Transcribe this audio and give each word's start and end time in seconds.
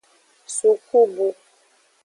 Sukubu. 0.55 1.27